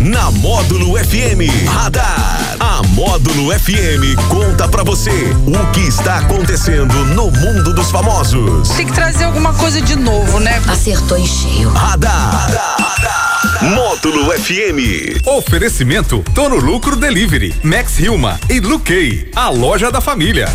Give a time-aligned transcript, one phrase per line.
[0.00, 2.56] Na Módulo FM Radar.
[2.60, 5.10] A Módulo FM conta pra você
[5.44, 8.68] o que está acontecendo no mundo dos famosos.
[8.68, 10.62] Tem que trazer alguma coisa de novo, né?
[10.68, 11.70] Acertou em cheio.
[11.70, 12.30] Radar.
[12.30, 13.74] radar, radar.
[13.74, 15.26] Módulo FM.
[15.26, 20.48] Oferecimento Tono Lucro Delivery, Max Hilma e Luquei, a loja da família.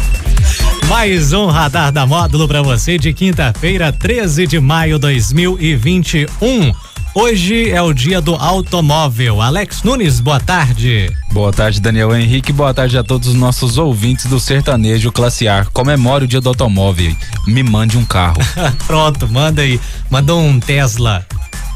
[0.88, 6.74] Mais um radar da módulo para você de quinta-feira, 13 de maio 2021.
[7.16, 9.40] Hoje é o dia do automóvel.
[9.40, 11.16] Alex Nunes, boa tarde.
[11.32, 12.52] Boa tarde, Daniel Henrique.
[12.52, 15.64] Boa tarde a todos os nossos ouvintes do Sertanejo Classe A.
[15.66, 17.16] Comemore o dia do automóvel.
[17.46, 18.42] Me mande um carro.
[18.88, 19.80] Pronto, manda aí.
[20.10, 21.24] Manda um Tesla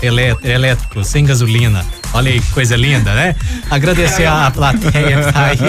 [0.02, 1.86] elétrico, sem gasolina.
[2.18, 3.36] Olha aí que coisa linda, né?
[3.70, 5.60] Agradecer a plateia que tá aí.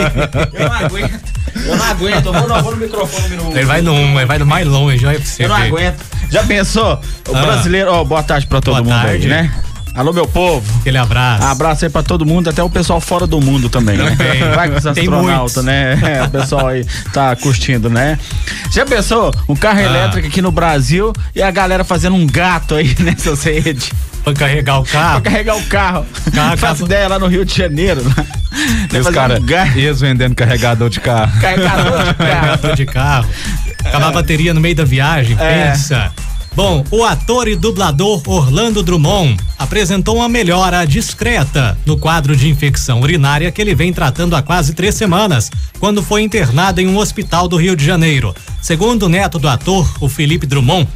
[0.55, 1.39] Eu não aguento.
[1.55, 2.27] Eu não aguento.
[2.27, 3.37] Eu vou, no, vou no microfone.
[3.37, 5.45] No, ele vai no, ele vai no mais longe, olha pra você.
[5.45, 6.03] Eu não aguento.
[6.31, 7.01] Já pensou?
[7.29, 7.43] O ah.
[7.43, 9.25] brasileiro, ó, oh, boa tarde pra todo boa mundo tarde.
[9.25, 9.53] aí, né?
[9.95, 10.65] Alô, meu povo.
[10.81, 11.45] Aquele abraço.
[11.45, 14.17] Abraço aí pra todo mundo, até o pessoal fora do mundo também, né?
[14.55, 15.99] Vai com os astronautas, né?
[16.03, 18.19] É, o pessoal aí tá curtindo, né?
[18.71, 19.35] Já pensou?
[19.47, 19.83] Um carro ah.
[19.83, 23.93] elétrico aqui no Brasil e a galera fazendo um gato aí nessa rede.
[24.35, 25.21] Pra carregar o carro?
[25.21, 26.07] Pra carregar o carro.
[26.33, 28.03] carro Faz ideia lá no Rio de Janeiro.
[28.03, 29.01] Né?
[29.01, 31.41] Os caras, um eles vendendo carregador de carro.
[31.41, 32.17] Carregador de carro.
[32.17, 33.29] carregador de carro.
[33.85, 35.71] Acabar a bateria no meio da viagem, é.
[35.71, 36.13] pensa.
[36.59, 43.01] Bom, o ator e dublador Orlando Drummond apresentou uma melhora discreta no quadro de infecção
[43.01, 47.47] urinária que ele vem tratando há quase três semanas, quando foi internado em um hospital
[47.47, 48.35] do Rio de Janeiro.
[48.61, 50.89] Segundo o neto do ator, o Felipe Drummond,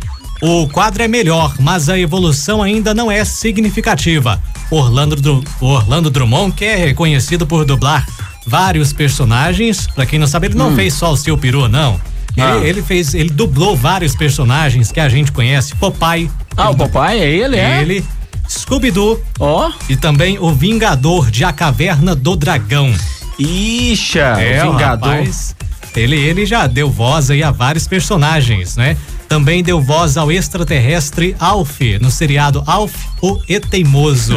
[0.42, 4.42] o quadro é melhor, mas a evolução ainda não é significativa.
[4.68, 8.04] Orlando, Dru Orlando Drummond, que é reconhecido por dublar
[8.44, 10.74] vários personagens, para quem não sabe, ele não hum.
[10.74, 12.00] fez só o seu peru, não.
[12.36, 12.56] Ah.
[12.56, 15.76] Ele, ele, fez, ele dublou vários personagens que a gente conhece.
[15.76, 16.28] Popeye.
[16.56, 17.80] Ah, o Popeye é ele, é?
[17.80, 18.04] Ele.
[18.48, 19.22] Scooby-Doo.
[19.38, 19.68] Ó.
[19.68, 19.72] Oh.
[19.88, 22.92] E também o Vingador de A Caverna do Dragão.
[23.38, 25.08] Ixa, é, o Vingador.
[25.08, 25.54] Rapaz,
[25.94, 28.96] ele, ele já deu voz aí a vários personagens, né?
[29.32, 34.36] Também deu voz ao extraterrestre Alf no seriado Alf, o Eteimoso.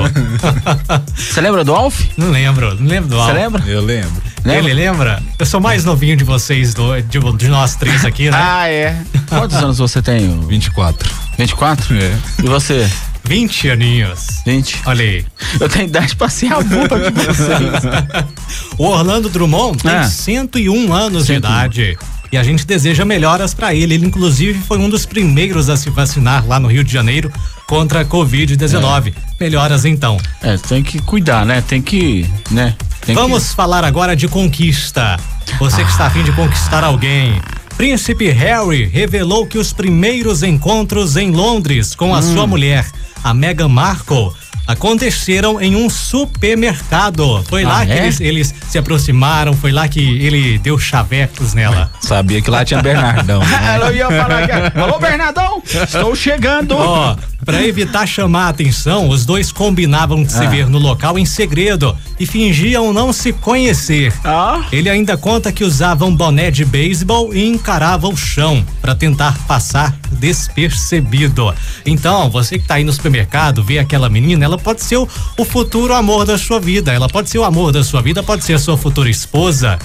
[1.13, 2.05] Você lembra do Alf?
[2.15, 3.27] Não lembro, não lembro do Alf.
[3.27, 3.63] Você lembra?
[3.67, 4.21] Eu lembro.
[4.45, 4.63] Lembra?
[4.63, 5.23] Ele lembra?
[5.37, 8.37] Eu sou mais novinho de vocês, do, de, de nós três aqui, né?
[8.39, 8.97] ah, é.
[9.27, 10.39] Quantos anos você tem?
[10.47, 11.11] 24.
[11.37, 11.93] 24?
[11.93, 12.17] É.
[12.41, 12.89] E você?
[13.25, 14.27] 20 aninhos.
[14.45, 14.83] 20?
[14.85, 15.25] Olha aí.
[15.59, 18.23] Eu tenho idade pra ser avô de vocês.
[18.79, 20.05] o Orlando Drummond tem ah.
[20.05, 21.25] 101 anos 101.
[21.25, 21.97] de idade
[22.35, 23.93] e a gente deseja melhoras para ele.
[23.93, 27.31] Ele, inclusive, foi um dos primeiros a se vacinar lá no Rio de Janeiro
[27.65, 29.13] contra a Covid-19.
[29.15, 29.43] É.
[29.43, 30.17] Melhoras então.
[30.41, 31.63] É, tem que cuidar, né?
[31.65, 32.75] Tem que, né?
[33.05, 33.55] Tem Vamos que...
[33.55, 35.17] falar agora de conquista.
[35.57, 37.41] Você que está afim de conquistar alguém.
[37.77, 42.21] Príncipe Harry revelou que os primeiros encontros em Londres com a hum.
[42.21, 42.85] sua mulher,
[43.23, 44.31] a Meghan Markle,
[44.67, 47.43] aconteceram em um supermercado.
[47.47, 47.85] Foi ah, lá é?
[47.85, 51.91] que eles, eles, se aproximaram, foi lá que ele deu chavecos nela.
[52.01, 53.39] Sabia que lá tinha Bernardão.
[53.39, 53.45] Né?
[53.75, 56.75] Ela ia falar aqui, alô Bernardão, estou chegando.
[56.75, 60.39] Ó, para evitar chamar a atenção, os dois combinavam de ah.
[60.39, 64.13] se ver no local em segredo e fingiam não se conhecer.
[64.23, 64.65] Ah.
[64.71, 69.95] Ele ainda conta que usavam boné de beisebol e encarava o chão para tentar passar
[70.15, 71.53] despercebido.
[71.85, 75.45] Então, você que tá aí no supermercado, vê aquela menina, ela pode ser o, o
[75.45, 76.93] futuro amor da sua vida.
[76.93, 79.77] Ela pode ser o amor da sua vida, pode ser a sua futura esposa.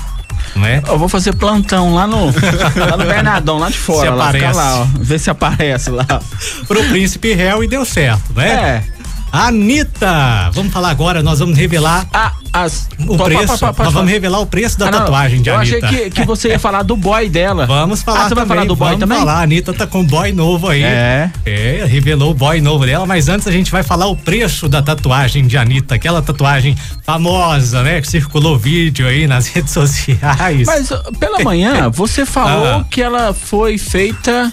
[0.64, 0.82] É?
[0.88, 2.26] Eu vou fazer plantão lá no,
[2.76, 4.08] lá no Bernardão, lá de fora.
[4.08, 4.56] Se aparece.
[4.56, 6.06] Lá, ó, ver se aparece lá.
[6.66, 8.48] Pro príncipe réu e deu certo, né?
[8.48, 9.00] É.
[9.32, 13.64] Anitta, vamos falar agora, nós vamos revelar ah, as, o preço.
[13.78, 15.76] nós vamos revelar o preço da ah, tatuagem de eu Anitta.
[15.76, 17.64] Eu achei que, que você ia falar do boy dela.
[17.64, 18.44] Vamos falar ah, você também.
[18.44, 19.18] vai falar do boy vamos também?
[19.18, 20.82] falar, a Anitta tá com um boy novo aí.
[20.82, 21.30] É.
[21.46, 24.82] É, revelou o boy novo dela, mas antes a gente vai falar o preço da
[24.82, 30.66] tatuagem de Anitta, aquela tatuagem famosa, né, que circulou vídeo aí nas redes sociais.
[30.66, 30.88] Mas
[31.20, 32.84] pela manhã você falou ah.
[32.91, 34.52] que ela foi feita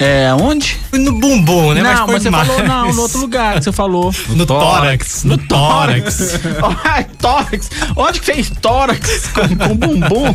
[0.00, 0.78] é, onde?
[0.94, 1.82] No bumbum, né?
[1.82, 2.48] Não, mas, mas você mais.
[2.48, 4.10] falou não, no outro lugar que você falou.
[4.30, 5.24] No, no tórax.
[5.24, 6.40] No tórax.
[6.84, 7.70] Ai, tórax.
[7.94, 10.34] Onde que fez tórax com, com bumbum?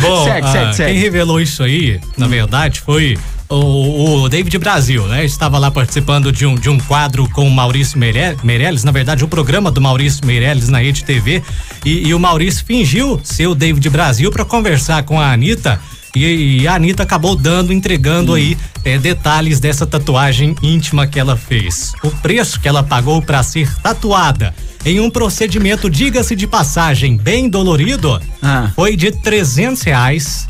[0.00, 0.92] Bom, segue, ah, segue, segue.
[0.92, 5.24] quem revelou isso aí, na verdade, foi o, o, David Brasil, né?
[5.24, 9.26] Estava lá participando de um, de um quadro com o Maurício Meirelles, na verdade, o
[9.26, 11.42] um programa do Maurício Meirelles na Rede TV.
[11.84, 15.80] E, e o Maurício fingiu ser o David Brasil para conversar com a Anitta
[16.24, 18.34] e, e a Anitta acabou dando, entregando hum.
[18.36, 21.92] aí é, detalhes dessa tatuagem íntima que ela fez.
[22.02, 24.54] O preço que ela pagou para ser tatuada
[24.84, 28.70] em um procedimento, diga-se de passagem, bem dolorido, ah.
[28.74, 30.46] foi de trezentos reais.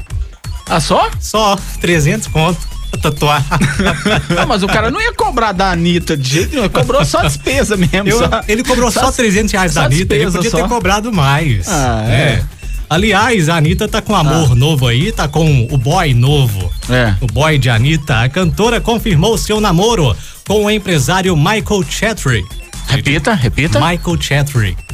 [0.69, 1.11] Ah, só?
[1.19, 2.61] Só, trezentos conto.
[3.01, 3.45] tatuar.
[4.29, 7.77] Não, mas o cara não ia cobrar da Anitta de jeito nenhum, cobrou só despesa
[7.77, 8.09] mesmo.
[8.09, 10.57] Eu, só, ele cobrou só, só 300 reais da Anitta, ele podia só.
[10.59, 11.69] ter cobrado mais.
[11.69, 12.13] Ah, é.
[12.13, 12.45] é.
[12.89, 14.55] Aliás, a Anitta tá com amor ah.
[14.55, 16.71] novo aí, tá com o boy novo.
[16.89, 17.15] É.
[17.21, 18.21] O boy de Anitta.
[18.21, 20.17] A cantora confirmou seu namoro
[20.47, 22.45] com o empresário Michael Chatry.
[22.89, 23.81] Repita, repita.
[23.81, 24.86] Michael Chatry.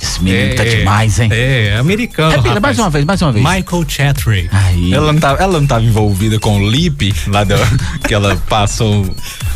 [0.00, 1.28] Esse menino tá é, tá demais, hein?
[1.32, 2.30] É, é americano.
[2.30, 2.62] Repita, rapaz.
[2.62, 3.44] mais uma vez, mais uma vez.
[3.44, 4.48] Michael Chatry.
[4.52, 4.92] Aí.
[4.92, 7.54] Ela não tava, ela não tava envolvida com o Lip, lá do,
[8.06, 9.04] que ela passou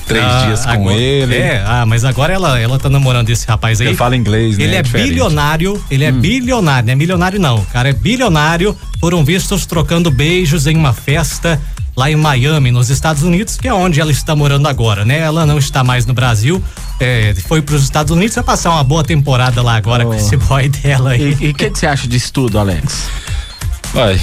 [0.06, 1.36] três ah, dias com agora, ele.
[1.36, 3.88] É, ah, mas agora ela, ela tá namorando esse rapaz aí.
[3.88, 4.64] Ele fala inglês, né?
[4.64, 6.20] Ele é, é bilionário, ele é hum.
[6.20, 7.58] bilionário, não é milionário não.
[7.58, 11.60] O cara é bilionário, foram vistos trocando beijos em uma festa
[11.96, 15.18] lá em Miami, nos Estados Unidos, que é onde ela está morando agora, né?
[15.18, 16.62] Ela não está mais no Brasil,
[17.00, 20.10] é, foi para os Estados Unidos, vai passar uma boa temporada lá agora oh.
[20.10, 21.36] com esse boy dela aí.
[21.40, 23.08] E o que, que você acha disso tudo, Alex?
[23.94, 24.20] Vai,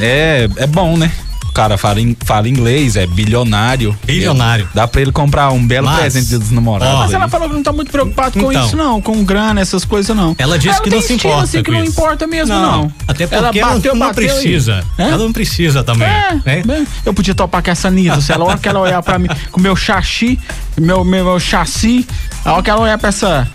[0.00, 1.10] é, é bom, né?
[1.50, 3.98] O cara fala, fala inglês, é bilionário.
[4.04, 4.68] Bilionário.
[4.72, 7.00] Dá pra ele comprar um belo Mas, presente dos namorados.
[7.00, 9.84] Mas ela falou que não tá muito preocupado com então, isso, não, com grana, essas
[9.84, 10.36] coisas, não.
[10.38, 11.42] Ela disse ela que não se importa.
[11.42, 12.82] Assim, que não importa mesmo, não.
[12.82, 12.92] não.
[13.08, 14.84] Até porque ela bateu, não, não precisa.
[14.96, 16.06] Ela não precisa também.
[16.06, 16.86] É, né?
[17.04, 18.20] eu podia topar com essa Nisa.
[18.20, 20.38] Se ela hora que ela olhar pra mim com meu chachi,
[20.80, 22.06] meu, meu, meu chassi,
[22.44, 23.50] a hora que ela olhar pra essa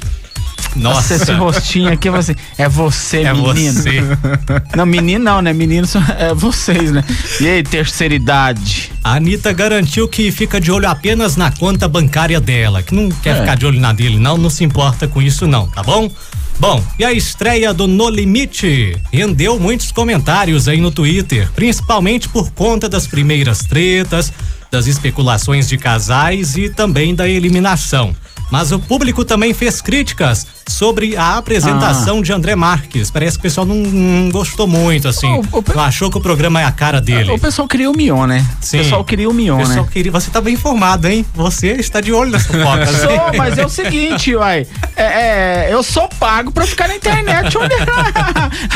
[0.76, 1.16] nossa.
[1.16, 3.74] esse rostinho aqui, você, é você, é menino.
[3.74, 4.02] Você.
[4.76, 5.54] Não, menino não, né?
[5.54, 5.88] Menino
[6.18, 7.04] é vocês, né?
[7.40, 8.92] E aí, terceira idade?
[9.04, 13.38] A Anitta garantiu que fica de olho apenas na conta bancária dela, que não quer
[13.38, 13.40] é.
[13.40, 16.12] ficar de olho na dele, não, não se importa com isso, não, tá bom?
[16.60, 22.50] Bom, e a estreia do No Limite rendeu muitos comentários aí no Twitter, principalmente por
[22.52, 24.32] conta das primeiras tretas,
[24.72, 28.16] das especulações de casais e também da eliminação.
[28.52, 32.22] Mas o público também fez críticas sobre a apresentação ah.
[32.22, 33.12] de André Marques.
[33.12, 35.28] Parece que o pessoal não, não gostou muito, assim.
[35.28, 37.32] O, o, não achou que o programa é a cara dele.
[37.32, 38.46] O pessoal queria o Mion, né?
[38.62, 38.80] Sim.
[38.80, 39.86] O pessoal queria o Mion, o né?
[39.92, 41.26] Queria, você tá bem informado, hein?
[41.34, 42.46] Você está de olho nessa.
[42.56, 43.32] Sou, né?
[43.38, 44.68] mas é o seguinte, uai.
[44.96, 47.92] É, é, eu sou pago pra ficar na internet olhando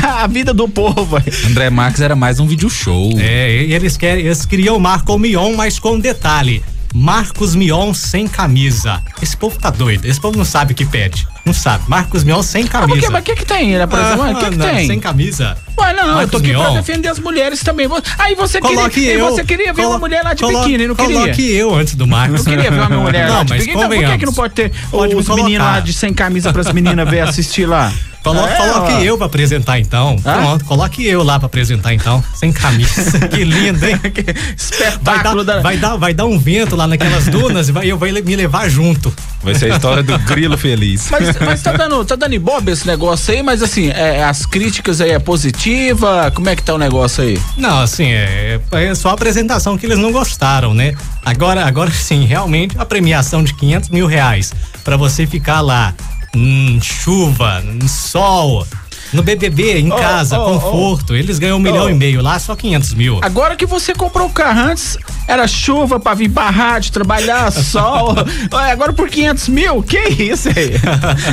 [0.04, 1.24] a, a vida do povo, uai.
[1.50, 3.12] André Marques era mais um vídeo show.
[3.18, 6.64] É, e eles, querem, eles queriam o Marco Mion, mas com detalhe
[6.94, 9.02] Marcos Mion sem camisa.
[9.22, 10.06] Esse povo tá doido.
[10.06, 11.28] Esse povo não sabe o que pede.
[11.46, 11.84] Não sabe.
[11.88, 13.08] Marcos Mion sem camisa.
[13.08, 13.74] Ah, mas o que, que, tem?
[13.74, 14.24] Ele apresentou?
[14.26, 14.88] Ah, o que, que não, tem?
[14.88, 15.58] Sem camisa.
[15.78, 16.64] Ué, não, Marcos eu tô aqui Mion.
[16.64, 17.88] pra defender as mulheres também.
[18.18, 19.14] Aí você coloque queria.
[19.14, 21.20] Eu, você queria ver uma mulher lá de colo, biquíni, não queria?
[21.22, 22.46] Coloque eu antes do Marcos.
[22.46, 23.72] Não queria ver uma mulher não, lá de biquíni.
[23.72, 26.72] Então por que, que não pode ter pode os meninos lá de sem camisa pras
[26.74, 27.92] meninas ver assistir lá?
[28.24, 30.16] Coloque, é, coloque eu pra apresentar então.
[30.26, 30.34] Ah?
[30.34, 32.24] Pronto, coloque eu lá pra apresentar então.
[32.36, 33.20] Sem camisa.
[33.30, 34.00] que lindo, hein?
[34.58, 35.62] Espetáculo vai dar, da...
[35.62, 38.70] vai, dar, vai dar um vento lá naquelas dunas e vai, eu vou me levar
[38.70, 39.14] junto.
[39.42, 41.08] Vai ser a história do grilo feliz.
[41.10, 45.00] Mas, mas tá dando, tá dando ibobe esse negócio aí, mas assim, é, as críticas
[45.00, 46.32] aí é positiva?
[46.36, 47.40] Como é que tá o negócio aí?
[47.58, 50.94] Não, assim, é, é só a apresentação que eles não gostaram, né?
[51.24, 54.52] Agora, agora sim, realmente a premiação de 500 mil reais
[54.84, 55.94] para você ficar lá
[56.36, 58.66] hum, chuva, sol,
[59.12, 61.14] no BBB, em oh, casa, oh, conforto.
[61.14, 61.16] Oh.
[61.16, 63.20] Eles ganham um milhão e meio lá, só 500 mil.
[63.22, 64.98] Agora que você comprou o carro antes,
[65.28, 68.16] era chuva pra vir barrar, de trabalhar, sol.
[68.52, 69.82] Agora por 500 mil?
[69.82, 70.74] Que isso aí?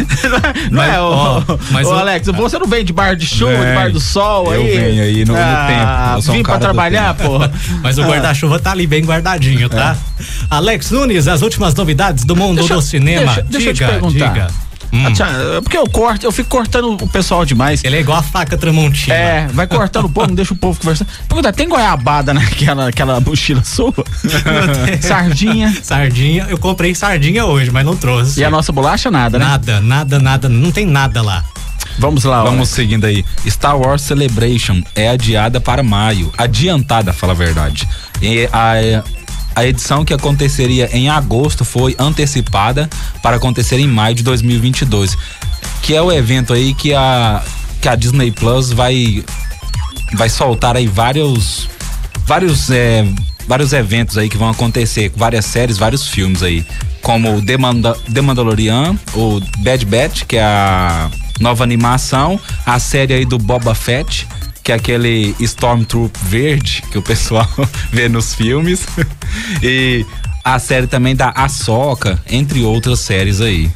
[0.71, 3.93] não é, o, mas, Alex, você não vem de bar de chuva, vem, de bar
[3.93, 4.75] do sol eu aí?
[4.75, 6.33] Eu venho aí no, ah, no tempo.
[6.33, 7.53] Vim um pra trabalhar, porra.
[7.83, 9.97] mas o guarda-chuva tá ali bem guardadinho, tá?
[10.19, 10.25] É.
[10.49, 13.35] Alex Nunes, as últimas novidades do mundo deixa, do cinema.
[13.35, 14.33] Deixa, deixa diga, eu te perguntar.
[14.33, 14.66] Diga.
[14.93, 15.07] Hum.
[15.07, 17.83] É porque eu corto, eu fico cortando o pessoal demais.
[17.85, 19.15] Ele é igual a faca tramontina.
[19.15, 21.07] É, vai cortando o povo, não deixa o povo conversar.
[21.29, 23.93] Pergunta, tem goiabada naquela aquela mochila sua?
[25.01, 25.75] sardinha.
[25.83, 28.41] Sardinha, eu comprei sardinha hoje, mas não trouxe.
[28.41, 29.45] E a nossa bolacha nada, né?
[29.45, 31.45] Nada, nada, nada, não tem nada lá.
[31.99, 32.67] Vamos lá, Vamos olha.
[32.67, 33.25] seguindo aí.
[33.49, 36.33] Star Wars Celebration é adiada para maio.
[36.37, 37.89] Adiantada, fala a verdade.
[38.21, 39.03] E a,
[39.57, 42.91] a edição que aconteceria em agosto foi antecipada
[43.23, 45.17] para acontecer em maio de 2022,
[45.81, 47.43] que é o evento aí que a
[47.81, 49.25] que a Disney Plus vai
[50.15, 51.71] vai soltar aí vários
[52.27, 53.07] vários é,
[53.49, 56.63] vários eventos aí que vão acontecer, várias séries, vários filmes aí,
[57.01, 61.11] como The, Manda The Mandalorian, o Bad Batch, que é a
[61.41, 64.29] nova animação, a série aí do Boba Fett,
[64.67, 67.49] que é aquele Stormtrooper verde que o pessoal
[67.93, 68.85] vê nos filmes.
[69.63, 70.05] e
[70.43, 73.71] a série também da Ahsoka, entre outras séries aí.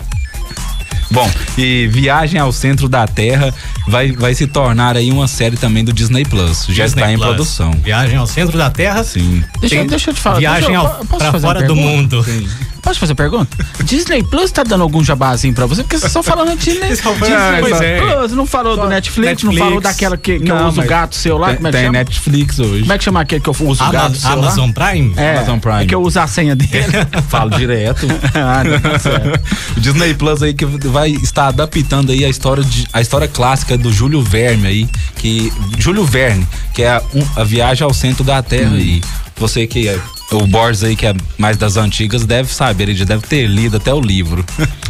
[1.08, 3.54] Bom, e Viagem ao Centro da Terra
[3.90, 6.66] vai, vai se tornar aí uma série também do Disney Plus.
[6.68, 7.26] Já Disney está em Plus.
[7.26, 7.72] produção.
[7.72, 9.04] Viagem ao Centro da Terra?
[9.04, 9.44] Sim.
[9.60, 10.38] Deixa, deixa eu te falar.
[10.38, 12.22] Viagem eu, ao, pra fora do mundo.
[12.24, 12.48] Sim.
[12.82, 13.56] Posso fazer pergunta?
[13.84, 15.82] Disney Plus tá dando algum jabazinho pra você?
[15.82, 18.00] Porque vocês estão falando de Disney, Disney pois é.
[18.00, 20.84] Plus, não falou do Netflix, Netflix, não falou daquela que, que não, eu uso o
[20.84, 21.98] gato seu lá, tem, como é que tem chama?
[21.98, 22.80] Netflix hoje.
[22.80, 24.90] Como é que chama aquele que eu uso o gato seu Amazon lá?
[24.90, 25.12] Prime?
[25.16, 25.82] É, Amazon Prime.
[25.82, 26.70] É que eu uso a senha dele.
[27.28, 28.06] Falo direto.
[28.34, 33.00] ah, não, o Disney Plus aí que vai estar adaptando aí a história de, a
[33.00, 37.84] história clássica do Júlio Verne aí, que Júlio Verne, que é a, um, a viagem
[37.84, 38.78] ao centro da Terra hum.
[38.78, 39.02] e
[39.36, 39.98] você que é
[40.30, 43.78] o Borges aí, que é mais das antigas, deve saber, ele já deve ter lido
[43.78, 44.44] até o livro.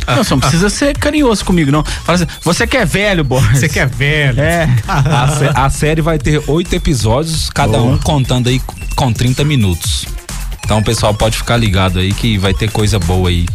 [0.06, 1.84] Não, só não precisa ser carinhoso comigo, não.
[1.84, 3.60] Fala assim, você que é velho, Borges.
[3.60, 4.40] Você que é velho.
[4.40, 4.68] É.
[4.88, 7.92] A, a, série vai ter oito episódios, cada Boa.
[7.92, 8.60] um contando aí
[8.96, 10.06] com 30 minutos.
[10.64, 13.46] Então o pessoal pode ficar ligado aí que vai ter coisa boa aí.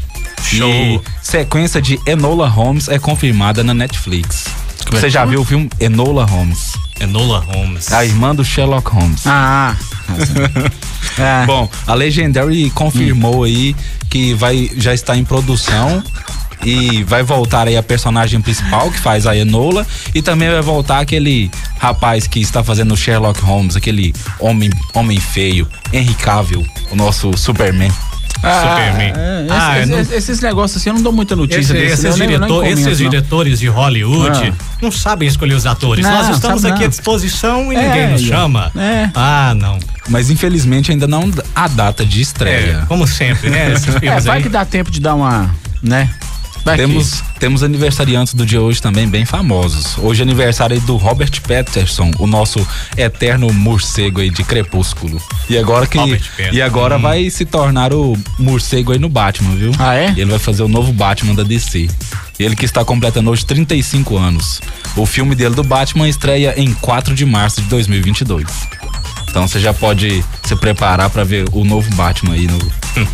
[0.42, 0.70] Show.
[0.70, 4.46] E sequência de Enola Holmes é confirmada na Netflix.
[4.92, 6.74] Você já viu o filme Enola Holmes?
[7.00, 7.92] Enola Holmes.
[7.92, 9.26] A irmã do Sherlock Holmes.
[9.26, 9.76] Ah.
[11.18, 11.46] é.
[11.46, 13.44] Bom, a Legendary confirmou hum.
[13.44, 13.76] aí
[14.10, 16.04] que vai já está em produção
[16.64, 21.00] e vai voltar aí a personagem principal que faz a Enola e também vai voltar
[21.00, 26.96] aquele rapaz que está fazendo o Sherlock Holmes, aquele homem homem feio, Henry Cavill, o
[26.96, 27.92] nosso Superman.
[28.44, 29.14] Ah, Superman.
[29.16, 30.00] É, ah, esse, não...
[30.00, 33.68] esses negócios assim, eu não dou muita notícia esse, desse, esses, diretor, esses diretores de
[33.68, 34.66] Hollywood ah.
[34.82, 36.06] não sabem escolher os atores.
[36.06, 36.86] Não, Nós estamos aqui não.
[36.86, 38.72] à disposição e é, ninguém nos chama.
[38.76, 39.10] É.
[39.16, 39.80] Ah, não.
[40.10, 42.82] Mas infelizmente ainda não há data de estreia.
[42.84, 43.74] É, como sempre, né?
[44.02, 44.44] é, vai aí.
[44.44, 45.50] que dá tempo de dar uma,
[45.82, 46.10] né?
[46.76, 49.98] Temos, temos aniversariantes do dia hoje também bem famosos.
[50.00, 52.66] Hoje é aniversário do Robert Patterson, o nosso
[52.98, 55.22] eterno morcego aí de Crepúsculo.
[55.48, 56.00] E agora que
[56.52, 57.02] e agora hum.
[57.02, 59.72] vai se tornar o morcego aí no Batman, viu?
[59.78, 60.10] Ah é?
[60.18, 61.88] Ele vai fazer o novo Batman da DC.
[62.40, 64.62] Ele que está completando hoje 35 anos.
[64.96, 68.46] O filme dele do Batman estreia em 4 de março de 2022.
[69.30, 72.58] Então você já pode se preparar para ver o novo Batman aí no.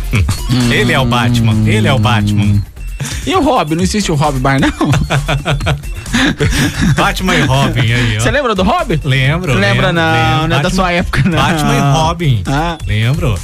[0.72, 2.62] ele é o Batman, ele é o Batman.
[3.26, 3.74] E o Robin?
[3.76, 4.70] Não existe o Robin Bar, não?
[6.96, 8.20] Batman e Robin aí, ó.
[8.20, 9.00] Você lembra do Robin?
[9.04, 9.54] Lembro.
[9.54, 10.36] Lembra lembro, não, lembro.
[10.36, 11.38] não é Batman, da sua época, não.
[11.38, 12.42] Batman e Robin.
[12.46, 12.78] Ah.
[12.86, 13.38] Lembro.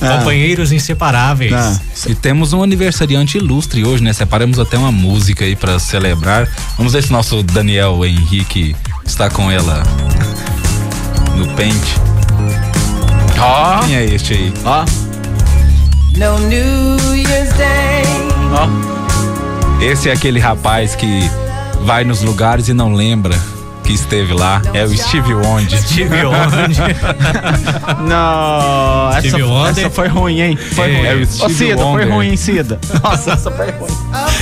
[0.00, 0.18] Ah.
[0.18, 1.52] Companheiros inseparáveis.
[1.52, 1.78] Ah.
[2.06, 4.12] E temos um aniversariante ilustre hoje, né?
[4.12, 6.48] Separamos até uma música aí para celebrar.
[6.76, 9.82] Vamos ver se nosso Daniel Henrique está com ela
[11.36, 11.94] no pente.
[13.38, 13.78] Ó.
[13.78, 13.84] Oh.
[13.84, 14.52] Quem é este aí?
[14.64, 14.84] Ó.
[14.84, 15.05] Oh.
[16.16, 18.02] No New Year's Day.
[19.82, 21.20] Esse é aquele rapaz que
[21.82, 23.38] vai nos lugares e não lembra
[23.86, 24.60] que esteve lá.
[24.74, 25.80] É o Steve Wonder.
[25.80, 26.68] Steve Wonder.
[28.08, 29.70] não, Steve essa, Wonder.
[29.70, 30.56] essa foi ruim, hein?
[30.56, 31.06] Foi é, ruim.
[31.06, 32.06] É o Steve Ô, Cida, Wonder.
[32.06, 32.80] foi ruim, Cida.
[33.02, 33.90] Nossa, essa foi ruim.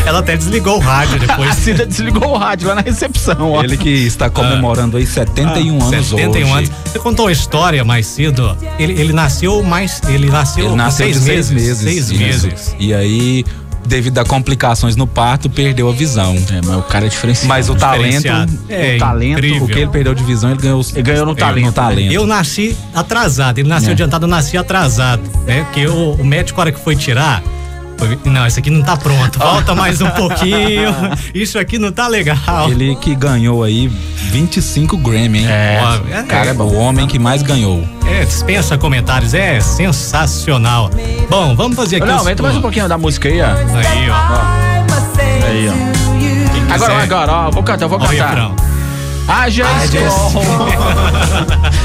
[0.06, 1.50] Ela até desligou o rádio depois.
[1.50, 3.62] A Cida desligou o rádio lá na recepção, ó.
[3.62, 5.00] Ele que está comemorando ah.
[5.00, 6.52] aí 71 ah, anos 71 hoje.
[6.52, 6.70] anos.
[6.86, 8.56] Você contou uma história mais cedo.
[8.78, 10.00] Ele, ele nasceu mais.
[10.08, 12.06] Ele nasceu, ele nasceu seis, meses, seis meses.
[12.06, 12.76] Seis meses.
[12.78, 13.44] E aí
[13.86, 16.34] devido a complicações no parto, perdeu a visão.
[16.34, 17.48] É, mas o cara é diferenciado.
[17.48, 18.26] Mas o talento,
[18.68, 19.64] é, o talento, incrível.
[19.64, 21.66] o que ele perdeu de visão, ele ganhou, ele ganhou no talento.
[21.66, 22.12] No talento.
[22.12, 23.92] Eu nasci atrasado, ele nasceu é.
[23.92, 25.64] adiantado, eu nasci atrasado, né?
[25.64, 27.42] Porque o, o médico, a hora que foi tirar,
[28.24, 29.38] não, isso aqui não tá pronto.
[29.38, 30.90] Volta mais um pouquinho.
[31.34, 32.70] Isso aqui não tá legal.
[32.70, 35.46] Ele que ganhou aí 25 Grammy, hein?
[35.48, 35.80] É,
[36.10, 37.86] é cara, é o homem que mais ganhou.
[38.06, 40.90] É, dispensa comentários, é sensacional.
[41.28, 42.06] Bom, vamos fazer aqui.
[42.06, 43.46] Não, aumenta mais um pouquinho da música aí, ó.
[43.46, 44.64] Aí, ó.
[45.46, 46.74] Aí, ó.
[46.74, 48.73] Agora, agora, ó, vou cantar, vou cantar.
[49.26, 50.68] Haja escola.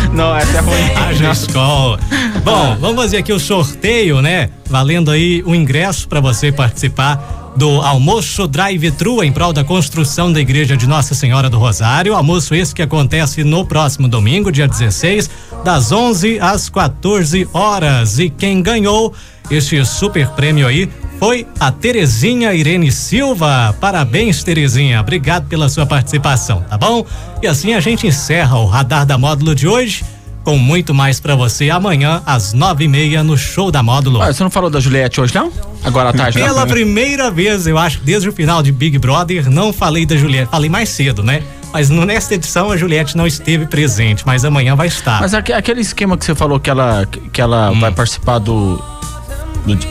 [0.13, 0.93] Não, essa é ruim.
[0.95, 1.99] Haja escola.
[2.43, 4.49] Bom, vamos fazer aqui o sorteio, né?
[4.69, 10.39] Valendo aí o ingresso para você participar do almoço drive-thru em prol da construção da
[10.39, 12.13] igreja de Nossa Senhora do Rosário.
[12.13, 15.29] Almoço esse que acontece no próximo domingo, dia 16,
[15.63, 18.19] das 11 às 14 horas.
[18.19, 19.13] E quem ganhou
[19.49, 23.75] este super prêmio aí foi a Terezinha Irene Silva.
[23.79, 25.01] Parabéns, Terezinha.
[25.01, 27.05] Obrigado pela sua participação, tá bom?
[27.43, 30.03] E assim a gente encerra o Radar da Módulo de hoje
[30.45, 34.19] com muito mais para você amanhã às nove e meia no show da Módulo.
[34.19, 35.51] você não falou da Juliette hoje não?
[35.83, 36.39] Agora à tarde.
[36.39, 36.67] Pela não?
[36.67, 40.49] primeira vez, eu acho, desde o final de Big Brother, não falei da Juliette.
[40.49, 41.43] Falei mais cedo, né?
[41.73, 45.19] Mas nesta edição a Juliette não esteve presente, mas amanhã vai estar.
[45.19, 47.79] Mas aquele esquema que você falou que ela, que ela hum.
[47.79, 48.81] vai participar do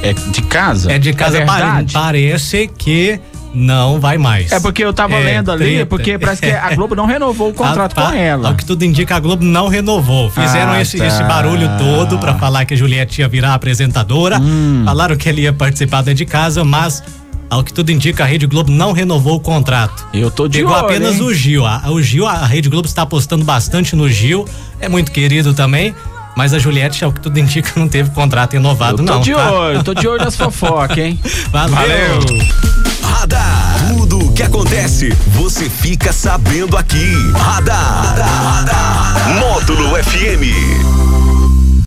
[0.02, 0.92] é de casa?
[0.92, 1.46] É de casa, é
[1.92, 3.20] parece que
[3.54, 4.52] não vai mais.
[4.52, 5.86] É porque eu tava é, lendo ali, treta.
[5.86, 8.50] porque parece que a Globo não renovou o contrato a, com ela.
[8.50, 10.30] O que tudo indica, a Globo não renovou.
[10.30, 11.06] Fizeram ah, esse, tá.
[11.06, 14.38] esse, barulho todo para falar que a Juliette ia virar apresentadora.
[14.38, 14.82] Hum.
[14.84, 17.02] Falaram que ele ia participar da de casa, mas
[17.50, 20.06] ao que tudo indica, a Rede Globo não renovou o contrato.
[20.12, 21.22] Eu tô de Pegou olho, apenas hein?
[21.22, 21.66] o Gil.
[21.66, 24.46] A, o Gil, a Rede Globo está apostando bastante no Gil.
[24.80, 25.94] É muito querido também
[26.38, 29.20] Mas a Juliette, ao que tudo indica, não teve contrato renovado, eu tô não.
[29.20, 29.50] de tá?
[29.50, 31.18] olho, tô de olho nas fofocas, hein?
[31.50, 31.74] Valeu.
[31.74, 32.20] Valeu.
[33.02, 33.88] Radar.
[33.88, 37.12] Tudo o que acontece, você fica sabendo aqui.
[37.34, 38.14] Radar.
[39.40, 41.37] Módulo FM.